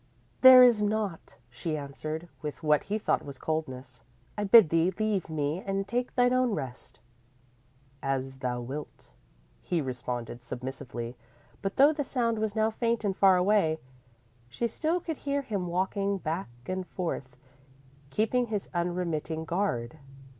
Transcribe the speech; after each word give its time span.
_"There 0.41 0.63
is 0.63 0.81
naught," 0.81 1.37
she 1.47 1.77
answered, 1.77 2.27
with 2.41 2.63
what 2.63 2.85
he 2.85 2.97
thought 2.97 3.23
was 3.23 3.37
coldness. 3.37 4.01
"I 4.35 4.45
bid 4.45 4.69
thee 4.69 4.89
leave 4.97 5.29
me 5.29 5.61
and 5.63 5.87
take 5.87 6.15
thine 6.15 6.33
own 6.33 6.55
rest." 6.55 6.99
_"As 8.03 8.39
thou 8.39 8.61
wilt," 8.61 9.11
he 9.61 9.79
responded, 9.79 10.41
submissively, 10.41 11.15
but 11.61 11.75
though 11.75 11.93
the 11.93 12.03
sound 12.03 12.39
was 12.39 12.55
now 12.55 12.71
faint 12.71 13.03
and 13.03 13.15
far 13.15 13.37
away, 13.37 13.77
she 14.49 14.65
still 14.65 14.99
could 14.99 15.17
hear 15.17 15.43
him 15.43 15.67
walking 15.67 16.17
back 16.17 16.49
and 16.65 16.87
forth, 16.87 17.37
keeping 18.09 18.47
his 18.47 18.71
unremitting 18.73 19.45
guard. 19.45 19.99